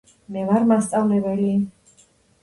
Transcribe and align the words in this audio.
მე 0.35 0.45
ვარ 0.51 0.63
მასწავლებელი. 0.69 1.51